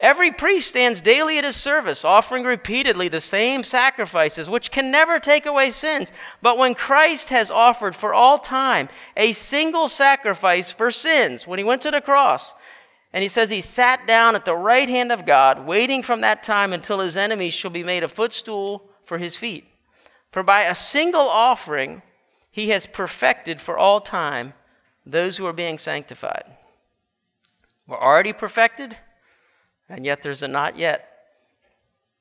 [0.02, 5.20] Every priest stands daily at his service, offering repeatedly the same sacrifices, which can never
[5.20, 6.12] take away sins.
[6.42, 11.64] But when Christ has offered for all time a single sacrifice for sins, when he
[11.64, 12.54] went to the cross,
[13.14, 16.44] and he says he sat down at the right hand of God, waiting from that
[16.44, 19.64] time until his enemies shall be made a footstool for his feet.
[20.34, 22.02] For by a single offering,
[22.52, 24.54] he has perfected for all time
[25.06, 26.44] those who are being sanctified.
[27.88, 28.98] We're already perfected
[29.90, 31.12] and yet there's a not yet.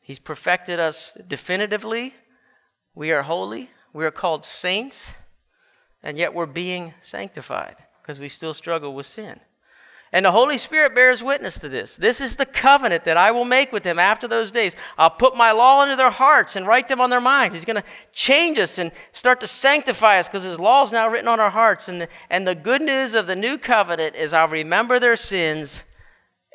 [0.01, 2.15] He's perfected us definitively.
[2.95, 3.71] We are holy.
[3.93, 5.13] We are called saints.
[6.03, 9.41] And yet we're being sanctified because we still struggle with sin.
[10.13, 11.97] And the Holy Spirit bears witness to this.
[11.97, 14.77] This is the covenant that I will make with them after those days.
[14.97, 17.55] I'll put my law into their hearts and write them on their minds.
[17.55, 21.09] He's going to change us and start to sanctify us because His law is now
[21.09, 21.89] written on our hearts.
[21.89, 25.83] And the, and the good news of the new covenant is I'll remember their sins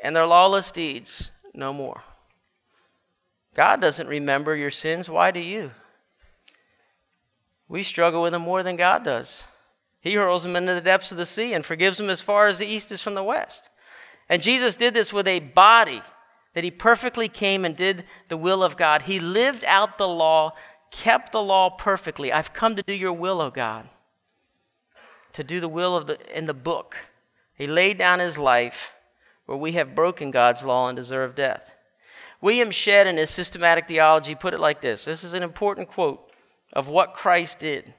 [0.03, 2.03] and their lawless deeds no more.
[3.55, 5.09] God doesn't remember your sins.
[5.09, 5.71] Why do you?
[7.67, 9.43] We struggle with them more than God does.
[10.01, 12.57] He hurls them into the depths of the sea and forgives them as far as
[12.57, 13.69] the east is from the west.
[14.29, 16.01] And Jesus did this with a body
[16.53, 19.03] that he perfectly came and did the will of God.
[19.03, 20.53] He lived out the law,
[20.91, 22.31] kept the law perfectly.
[22.31, 23.89] I've come to do your will, O God.
[25.33, 26.97] To do the will of the in the book.
[27.53, 28.93] He laid down his life
[29.49, 31.73] where we have broken God's law and deserve death.
[32.39, 36.31] William Shedd, in his systematic theology, put it like this this is an important quote
[36.71, 37.95] of what Christ did.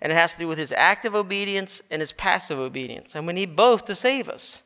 [0.00, 3.16] And it has to do with his active obedience and his passive obedience.
[3.16, 4.62] And we need both to save us.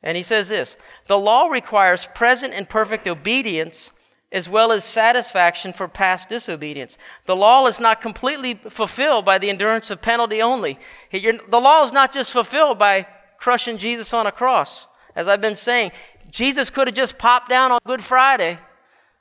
[0.00, 0.76] And he says this
[1.08, 3.90] The law requires present and perfect obedience
[4.30, 6.98] as well as satisfaction for past disobedience.
[7.26, 10.78] The law is not completely fulfilled by the endurance of penalty only.
[11.10, 13.08] The law is not just fulfilled by
[13.38, 14.86] crushing Jesus on a cross.
[15.14, 15.92] As I've been saying,
[16.30, 18.58] Jesus could have just popped down on Good Friday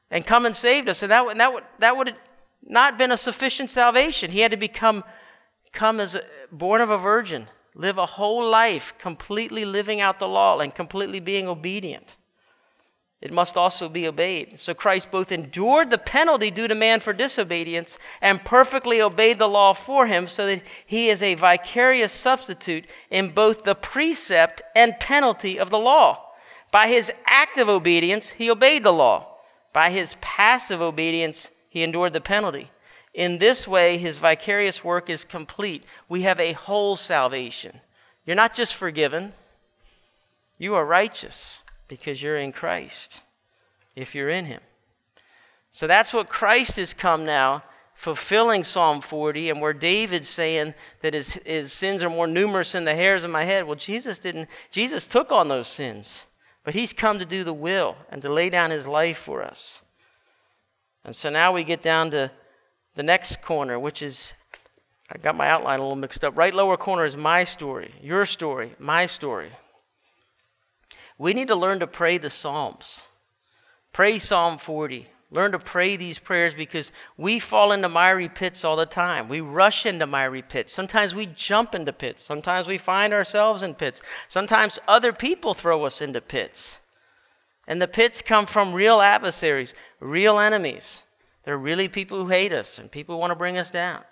[0.09, 2.17] and come and saved us, and that, would, that, would, that would have
[2.63, 4.31] not been a sufficient salvation.
[4.31, 5.03] He had to become
[5.71, 10.27] come as a, born of a virgin, live a whole life completely living out the
[10.27, 12.15] law and completely being obedient.
[13.23, 14.59] It must also be obeyed.
[14.59, 19.47] So Christ both endured the penalty due to man for disobedience and perfectly obeyed the
[19.47, 24.99] law for him, so that he is a vicarious substitute in both the precept and
[24.99, 26.31] penalty of the law.
[26.69, 29.37] By his active obedience, he obeyed the law.
[29.71, 32.71] By his passive obedience, he endured the penalty.
[33.13, 35.85] In this way, his vicarious work is complete.
[36.09, 37.79] We have a whole salvation.
[38.25, 39.31] You're not just forgiven,
[40.57, 41.59] you are righteous
[41.97, 43.21] because you're in Christ,
[43.95, 44.61] if you're in Him.
[45.69, 51.13] So that's what Christ has come now, fulfilling Psalm 40, and where David's saying that
[51.13, 53.65] his, his sins are more numerous than the hairs of my head.
[53.65, 56.25] Well, Jesus didn't, Jesus took on those sins,
[56.63, 59.81] but He's come to do the will and to lay down His life for us.
[61.05, 62.31] And so now we get down to
[62.95, 64.33] the next corner, which is,
[65.11, 66.35] I got my outline a little mixed up.
[66.35, 69.51] Right lower corner is my story, your story, my story.
[71.17, 73.07] We need to learn to pray the Psalms.
[73.91, 75.07] Pray Psalm 40.
[75.33, 79.27] Learn to pray these prayers because we fall into miry pits all the time.
[79.27, 80.73] We rush into miry pits.
[80.73, 82.21] Sometimes we jump into pits.
[82.21, 84.03] Sometimes we find ourselves in pits.
[84.27, 86.77] Sometimes other people throw us into pits.
[87.67, 91.01] And the pits come from real adversaries, real enemies.
[91.43, 94.03] They're really people who hate us and people who want to bring us down.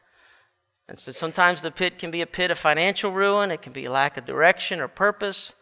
[0.88, 3.88] And so sometimes the pit can be a pit of financial ruin, it can be
[3.88, 5.54] lack of direction or purpose,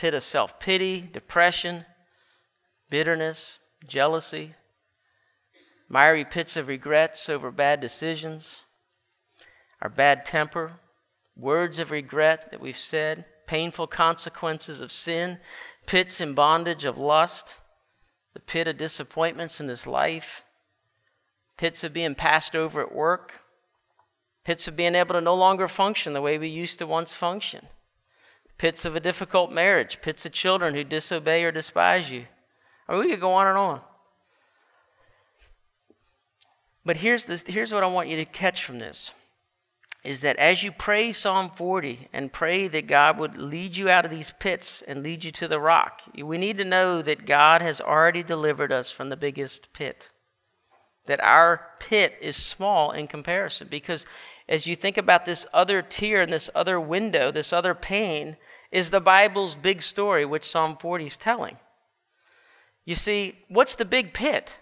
[0.00, 1.84] pit of self pity, depression,
[2.88, 4.54] bitterness, jealousy,
[5.90, 8.62] miry pits of regrets over bad decisions,
[9.82, 10.72] our bad temper,
[11.36, 15.38] words of regret that we've said, painful consequences of sin,
[15.84, 17.60] pits in bondage of lust,
[18.32, 20.44] the pit of disappointments in this life,
[21.58, 23.32] pits of being passed over at work,
[24.44, 27.66] pits of being able to no longer function the way we used to once function,
[28.60, 32.26] pits of a difficult marriage, pits of children who disobey or despise you.
[32.86, 33.80] I mean, we could go on and on.
[36.84, 39.14] But here's, this, here's what I want you to catch from this
[40.04, 44.04] is that as you pray Psalm 40 and pray that God would lead you out
[44.04, 47.62] of these pits and lead you to the rock, we need to know that God
[47.62, 50.10] has already delivered us from the biggest pit.
[51.06, 53.68] That our pit is small in comparison.
[53.70, 54.04] Because
[54.50, 58.36] as you think about this other tier and this other window, this other pane,
[58.70, 61.56] is the Bible's big story, which Psalm 40 is telling.
[62.84, 64.58] You see, what's the big pit?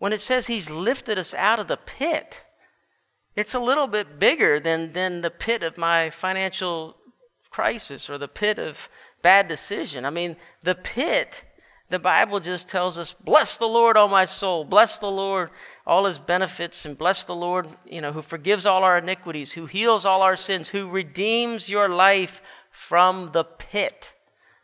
[0.00, 2.44] when it says he's lifted us out of the pit,
[3.36, 6.96] it's a little bit bigger than, than the pit of my financial
[7.50, 8.88] crisis or the pit of
[9.22, 10.06] bad decision.
[10.06, 11.44] I mean, the pit,
[11.90, 15.50] the Bible just tells us, bless the Lord, all my soul, bless the Lord,
[15.86, 19.66] all his benefits, and bless the Lord, you know, who forgives all our iniquities, who
[19.66, 24.14] heals all our sins, who redeems your life from the pit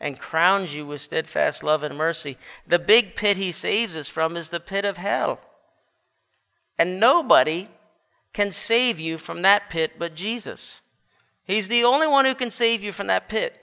[0.00, 2.36] and crowns you with steadfast love and mercy.
[2.66, 5.40] The big pit he saves us from is the pit of hell.
[6.78, 7.68] And nobody
[8.32, 10.80] can save you from that pit but Jesus.
[11.44, 13.62] He's the only one who can save you from that pit.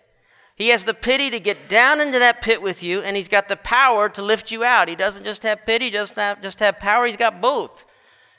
[0.55, 3.49] He has the pity to get down into that pit with you, and he's got
[3.49, 4.87] the power to lift you out.
[4.87, 7.85] He doesn't just have pity, doesn't have, just have power, he's got both.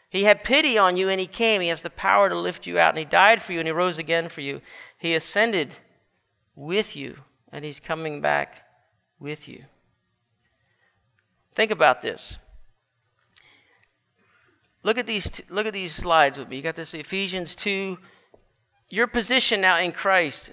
[0.08, 1.60] He had pity on you and he came.
[1.60, 3.72] He has the power to lift you out, and he died for you and he
[3.72, 4.60] rose again for you.
[4.96, 5.78] He ascended
[6.54, 7.18] with you
[7.52, 8.64] and He's coming back
[9.18, 9.64] with you.
[11.54, 12.38] Think about this.
[14.82, 16.56] Look at these, look at these slides with me.
[16.56, 17.98] You got this Ephesians 2.
[18.90, 20.52] Your position now in Christ.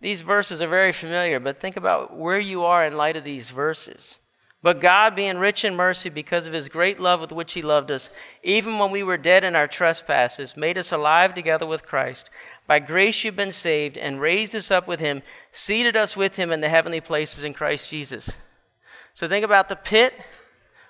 [0.00, 3.48] These verses are very familiar, but think about where you are in light of these
[3.48, 4.18] verses.
[4.62, 7.90] But God, being rich in mercy because of his great love with which he loved
[7.90, 8.10] us,
[8.42, 12.30] even when we were dead in our trespasses, made us alive together with Christ.
[12.66, 16.50] By grace you've been saved, and raised us up with him, seated us with him
[16.50, 18.32] in the heavenly places in Christ Jesus.
[19.14, 20.14] So think about the pit.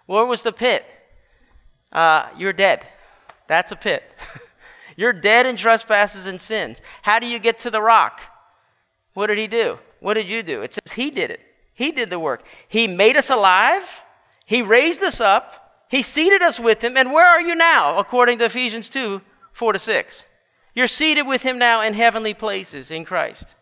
[0.06, 0.86] Where was the pit?
[1.92, 2.86] Uh, you're dead.
[3.46, 4.02] That's a pit.
[4.96, 6.80] you're dead in trespasses and sins.
[7.02, 8.20] How do you get to the rock?
[9.14, 9.78] What did he do?
[10.00, 10.62] What did you do?
[10.62, 11.40] It says he did it.
[11.76, 12.42] He did the work.
[12.66, 14.02] He made us alive.
[14.46, 15.84] He raised us up.
[15.90, 16.96] He seated us with him.
[16.96, 19.20] And where are you now, according to Ephesians 2
[19.52, 20.24] 4 to 6?
[20.74, 23.55] You're seated with him now in heavenly places in Christ.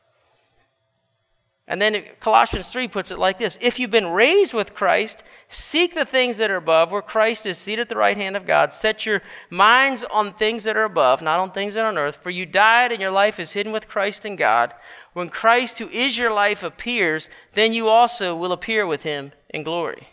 [1.67, 5.95] And then Colossians 3 puts it like this If you've been raised with Christ, seek
[5.95, 8.75] the things that are above, where Christ is seated at the right hand of God.
[8.75, 12.17] Set your minds on things that are above, not on things that are on earth.
[12.17, 14.75] For you died, and your life is hidden with Christ in God.
[15.15, 19.63] When Christ, who is your life, appears, then you also will appear with him in
[19.63, 20.09] glory.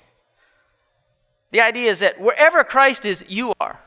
[1.52, 3.82] The idea is that wherever Christ is, you are.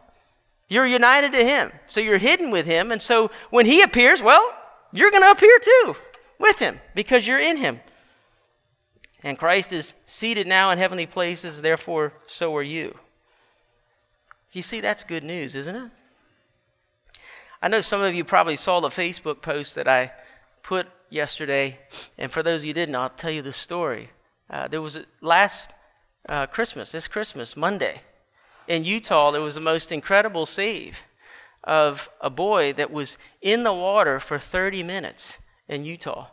[0.69, 1.73] You're united to him.
[1.87, 2.93] So you're hidden with him.
[2.93, 4.55] And so when he appears, well,
[4.93, 5.97] you're going to appear too
[6.39, 7.81] with him because you're in him.
[9.23, 12.99] And Christ is seated now in heavenly places, therefore, so are you.
[14.53, 15.91] You see, that's good news, isn't it?
[17.61, 20.13] I know some of you probably saw the Facebook post that I
[20.63, 21.81] put yesterday.
[22.19, 24.11] And for those of you didn't, I'll tell you the story.
[24.51, 25.71] Uh, there was a, last
[26.29, 28.03] uh, Christmas, this Christmas, Monday,
[28.69, 31.05] in Utah, there was the most incredible save
[31.63, 36.29] of a boy that was in the water for 30 minutes in Utah.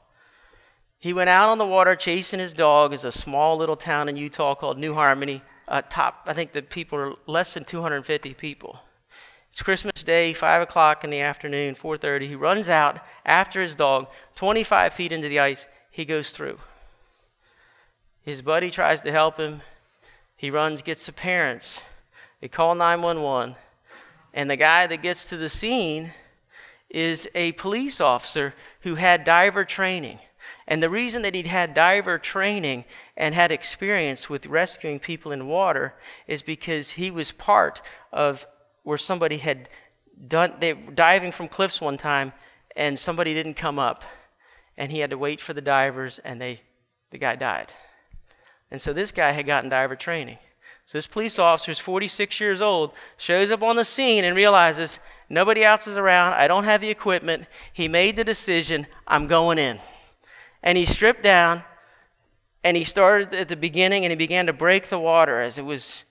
[0.99, 2.93] He went out on the water chasing his dog.
[2.93, 5.41] It's a small little town in Utah called New Harmony.
[5.67, 8.79] Uh, top, I think the people are less than 250 people.
[9.51, 12.21] It's Christmas Day, 5 o'clock in the afternoon, 4.30.
[12.21, 15.65] He runs out after his dog, 25 feet into the ice.
[15.89, 16.59] He goes through.
[18.23, 19.61] His buddy tries to help him.
[20.37, 21.81] He runs, gets the parents.
[22.39, 23.55] They call 911.
[24.33, 26.13] And the guy that gets to the scene
[26.91, 30.19] is a police officer who had diver training.
[30.67, 32.85] And the reason that he'd had diver training
[33.17, 35.95] and had experience with rescuing people in water
[36.27, 37.81] is because he was part
[38.11, 38.45] of
[38.83, 39.69] where somebody had
[40.27, 42.31] done they diving from cliffs one time
[42.75, 44.03] and somebody didn't come up
[44.77, 46.61] and he had to wait for the divers and they
[47.11, 47.73] the guy died.
[48.69, 50.37] And so this guy had gotten diver training.
[50.85, 54.99] So this police officer is 46 years old, shows up on the scene and realizes
[55.31, 56.33] nobody else is around.
[56.33, 57.45] I don't have the equipment.
[57.73, 59.79] He made the decision, I'm going in.
[60.61, 61.63] And he stripped down
[62.63, 65.65] and he started at the beginning and he began to break the water as it
[65.65, 66.03] was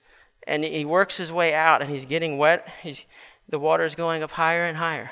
[0.47, 2.67] and he works his way out and he's getting wet.
[2.81, 3.05] He's,
[3.47, 5.11] the water is going up higher and higher.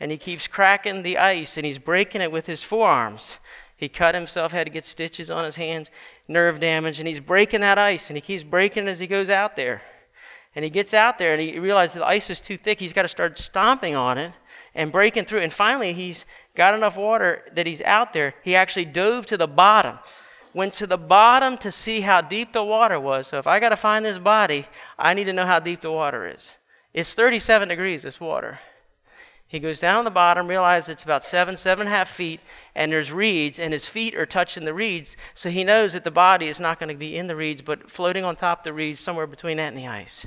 [0.00, 3.38] And he keeps cracking the ice and he's breaking it with his forearms.
[3.76, 5.90] He cut himself, had to get stitches on his hands,
[6.28, 9.28] nerve damage, and he's breaking that ice, and he keeps breaking it as he goes
[9.28, 9.82] out there.
[10.54, 12.78] And he gets out there and he realizes the ice is too thick.
[12.78, 14.32] He's got to start stomping on it
[14.74, 15.40] and breaking through.
[15.40, 16.24] And finally, he's
[16.54, 18.34] got enough water that he's out there.
[18.42, 19.98] He actually dove to the bottom,
[20.52, 23.26] went to the bottom to see how deep the water was.
[23.26, 24.66] So if I got to find this body,
[24.98, 26.54] I need to know how deep the water is.
[26.92, 28.60] It's 37 degrees, this water.
[29.46, 32.40] He goes down to the bottom, realizes it's about seven, seven and a half feet,
[32.74, 36.10] and there's reeds, and his feet are touching the reeds, so he knows that the
[36.10, 38.72] body is not going to be in the reeds, but floating on top of the
[38.72, 40.26] reeds, somewhere between that and the ice.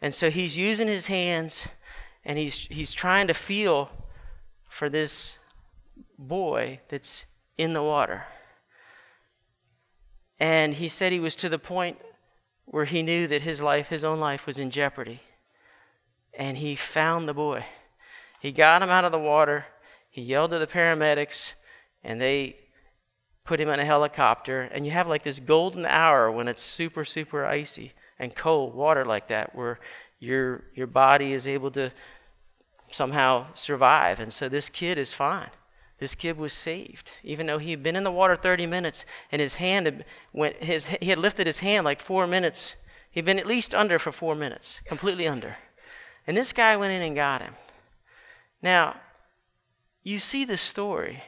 [0.00, 1.68] And so he's using his hands,
[2.24, 3.90] and he's, he's trying to feel
[4.68, 5.38] for this
[6.18, 7.24] boy that's
[7.56, 8.24] in the water.
[10.38, 11.98] And he said he was to the point
[12.66, 15.20] where he knew that his life, his own life, was in jeopardy.
[16.34, 17.64] And he found the boy.
[18.40, 19.66] He got him out of the water.
[20.10, 21.54] He yelled to the paramedics,
[22.04, 22.56] and they
[23.44, 24.62] put him in a helicopter.
[24.62, 29.04] And you have like this golden hour when it's super, super icy and cold water
[29.04, 29.78] like that, where
[30.18, 31.92] your your body is able to
[32.90, 34.20] somehow survive.
[34.20, 35.50] And so this kid is fine.
[35.98, 39.40] This kid was saved, even though he had been in the water 30 minutes, and
[39.40, 40.62] his hand had went.
[40.62, 42.76] His he had lifted his hand like four minutes.
[43.10, 45.56] He'd been at least under for four minutes, completely under.
[46.26, 47.54] And this guy went in and got him.
[48.60, 48.96] Now,
[50.02, 51.22] you see the story.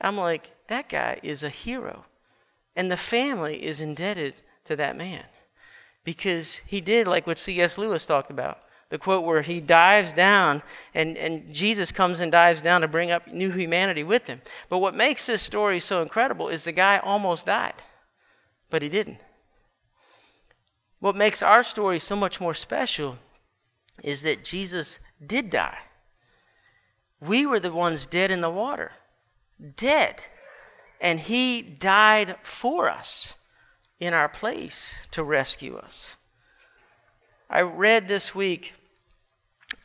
[0.00, 2.04] I'm like, that guy is a hero.
[2.76, 4.34] And the family is indebted
[4.64, 5.24] to that man
[6.08, 7.76] because he did like what C.S.
[7.76, 8.60] Lewis talked about.
[8.88, 10.62] The quote where he dives down
[10.94, 14.40] and, and Jesus comes and dives down to bring up new humanity with him.
[14.70, 17.74] But what makes this story so incredible is the guy almost died,
[18.70, 19.18] but he didn't.
[20.98, 23.18] What makes our story so much more special
[24.02, 25.76] is that Jesus did die.
[27.20, 28.92] We were the ones dead in the water,
[29.76, 30.22] dead.
[31.02, 33.34] And he died for us
[34.00, 36.16] in our place to rescue us.
[37.50, 38.74] I read this week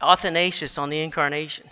[0.02, 1.70] Athanasius on the Incarnation.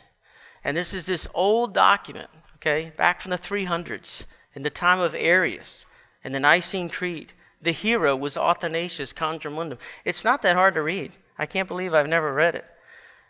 [0.64, 5.16] And this is this old document, okay, back from the 300s, in the time of
[5.16, 5.86] Arius
[6.24, 7.34] and the Nicene Creed.
[7.62, 9.78] The hero was Athanasius Contra.
[10.06, 11.14] It's not that hard to read.
[11.38, 12.66] I can't believe I've never read it.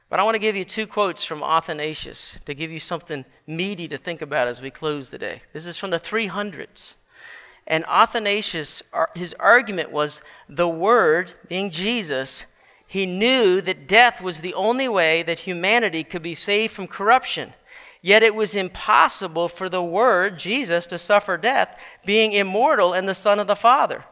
[0.09, 3.87] But I want to give you two quotes from Athanasius to give you something meaty
[3.87, 5.41] to think about as we close today.
[5.53, 6.95] This is from the 300s.
[7.71, 8.83] And Athanasius,
[9.15, 12.45] his argument was the Word, being Jesus,
[12.85, 17.53] he knew that death was the only way that humanity could be saved from corruption.
[18.01, 23.13] Yet it was impossible for the Word, Jesus, to suffer death, being immortal and the
[23.13, 24.03] Son of the Father.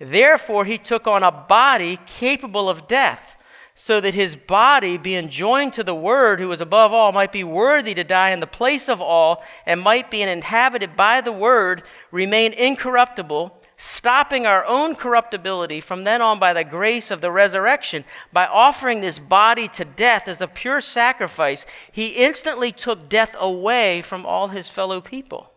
[0.00, 3.33] Therefore, he took on a body capable of death
[3.74, 7.42] so that his body, being joined to the Word, who is above all, might be
[7.42, 11.82] worthy to die in the place of all, and might, be inhabited by the Word,
[12.12, 18.04] remain incorruptible, stopping our own corruptibility from then on by the grace of the resurrection.
[18.32, 24.02] By offering this body to death as a pure sacrifice, he instantly took death away
[24.02, 25.50] from all his fellow people.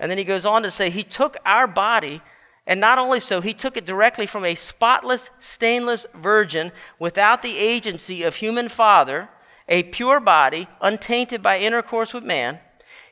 [0.00, 2.22] And then he goes on to say, He took our body
[2.66, 7.56] and not only so, he took it directly from a spotless, stainless virgin without the
[7.56, 9.28] agency of human father,
[9.68, 12.60] a pure body, untainted by intercourse with man.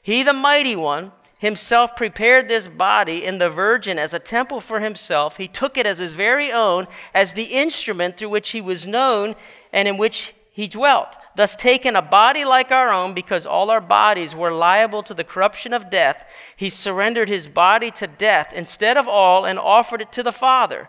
[0.03, 4.81] He, the mighty one, himself prepared this body in the virgin as a temple for
[4.81, 5.37] himself.
[5.37, 9.37] He took it as his very own, as the instrument through which he was known
[9.73, 13.80] and in which he dwelt, thus taking a body like our own, because all our
[13.80, 16.24] bodies were liable to the corruption of death,
[16.57, 20.89] he surrendered his body to death instead of all and offered it to the Father.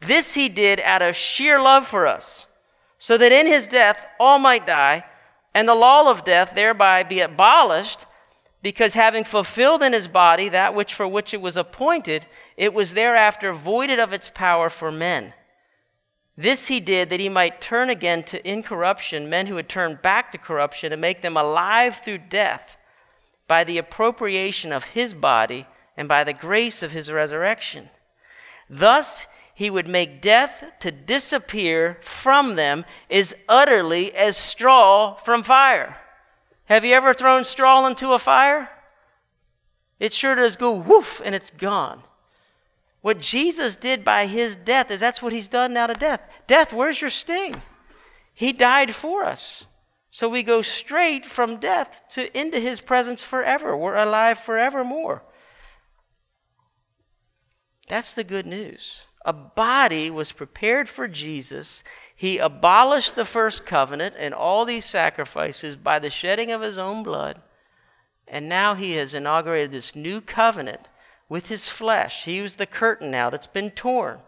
[0.00, 2.44] This he did out of sheer love for us,
[2.98, 5.02] so that in his death all might die,
[5.54, 8.04] and the law of death thereby be abolished,
[8.62, 12.26] because having fulfilled in his body that which for which it was appointed,
[12.58, 15.32] it was thereafter voided of its power for men.
[16.36, 20.32] This he did that he might turn again to incorruption men who had turned back
[20.32, 22.76] to corruption and make them alive through death
[23.48, 25.66] by the appropriation of his body
[25.96, 27.88] and by the grace of his resurrection.
[28.68, 35.96] Thus he would make death to disappear from them as utterly as straw from fire.
[36.66, 38.68] Have you ever thrown straw into a fire?
[39.98, 42.02] It sure does go woof and it's gone.
[43.00, 46.20] What Jesus did by his death is that's what he's done now to death.
[46.46, 47.62] Death, where's your sting?
[48.34, 49.64] He died for us.
[50.10, 53.76] So we go straight from death to into his presence forever.
[53.76, 55.22] We're alive forevermore.
[57.88, 59.06] That's the good news.
[59.24, 61.82] A body was prepared for Jesus.
[62.14, 67.02] He abolished the first covenant and all these sacrifices by the shedding of his own
[67.02, 67.42] blood.
[68.28, 70.88] And now he has inaugurated this new covenant
[71.28, 72.24] with his flesh.
[72.24, 74.20] He was the curtain now that's been torn.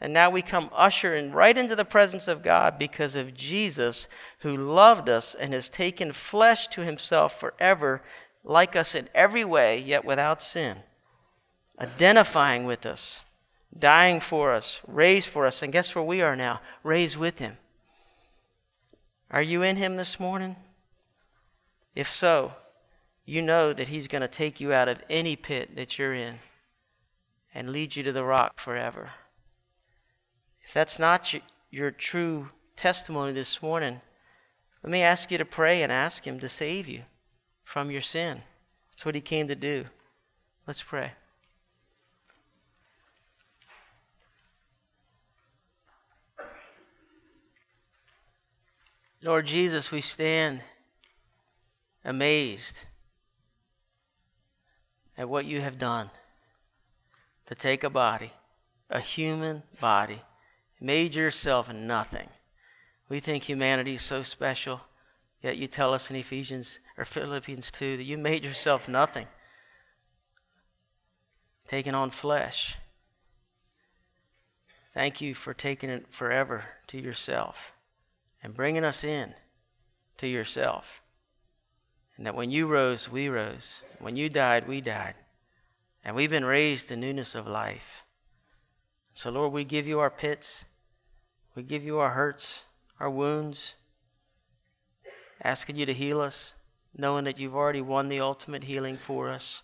[0.00, 4.08] And now we come ushering right into the presence of God because of Jesus,
[4.40, 8.02] who loved us and has taken flesh to himself forever,
[8.42, 10.78] like us in every way, yet without sin,
[11.80, 13.24] identifying with us,
[13.76, 15.62] dying for us, raised for us.
[15.62, 16.60] And guess where we are now?
[16.82, 17.56] Raised with him.
[19.30, 20.56] Are you in him this morning?
[21.94, 22.52] If so,
[23.24, 26.40] you know that He's going to take you out of any pit that you're in
[27.54, 29.10] and lead you to the rock forever.
[30.62, 31.34] If that's not
[31.70, 34.00] your, true testimony this morning,
[34.82, 37.02] let me ask you to pray and ask Him to save you
[37.62, 38.42] from your sin.
[38.90, 39.86] That's what He came to do.
[40.66, 41.12] Let's pray.
[49.22, 50.60] Lord Jesus, we stand
[52.04, 52.80] amazed
[55.16, 56.10] at what you have done
[57.46, 58.32] to take a body,
[58.90, 60.22] a human body,
[60.80, 62.28] made yourself nothing.
[63.08, 64.80] We think humanity is so special,
[65.42, 69.26] yet you tell us in Ephesians or Philippians 2 that you made yourself nothing,
[71.66, 72.76] taking on flesh.
[74.92, 77.72] Thank you for taking it forever to yourself
[78.42, 79.34] and bringing us in
[80.18, 81.00] to yourself.
[82.16, 83.82] And that when you rose, we rose.
[83.98, 85.14] When you died, we died.
[86.04, 88.04] And we've been raised to newness of life.
[89.14, 90.64] So, Lord, we give you our pits.
[91.54, 92.64] We give you our hurts,
[92.98, 93.74] our wounds,
[95.42, 96.54] asking you to heal us,
[96.96, 99.62] knowing that you've already won the ultimate healing for us.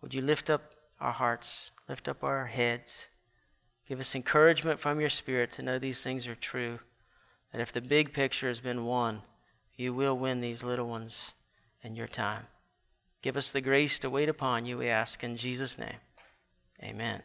[0.00, 3.08] Would you lift up our hearts, lift up our heads,
[3.88, 6.78] give us encouragement from your Spirit to know these things are true,
[7.52, 9.22] that if the big picture has been won,
[9.78, 11.32] you will win these little ones
[11.82, 12.46] in your time.
[13.22, 15.96] Give us the grace to wait upon you, we ask in Jesus' name.
[16.82, 17.22] Amen.